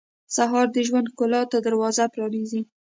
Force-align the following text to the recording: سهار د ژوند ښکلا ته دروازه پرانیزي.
سهار 0.35 0.67
د 0.71 0.77
ژوند 0.87 1.11
ښکلا 1.11 1.41
ته 1.51 1.57
دروازه 1.67 2.03
پرانیزي. 2.13 2.61